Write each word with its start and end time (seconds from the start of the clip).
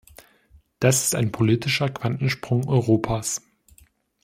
Das 0.79 1.03
ist 1.03 1.13
ein 1.13 1.31
politischer 1.31 1.87
Quantensprung 1.87 2.67
Europas. 2.67 3.41